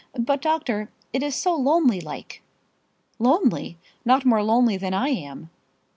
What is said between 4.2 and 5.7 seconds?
more lonely than I am."